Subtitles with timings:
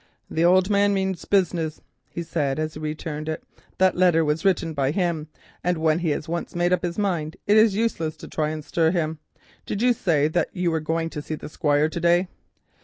[0.31, 3.43] "The old man means business," he said, as he returned it;
[3.77, 5.27] "that letter was written by him,
[5.63, 8.65] and when he has once made up his mind it is useless to try and
[8.65, 9.19] stir him.
[9.67, 12.29] Did you say that you were going to see the Squire to day?"